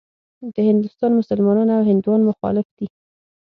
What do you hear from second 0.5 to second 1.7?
د هندوستان مسلمانان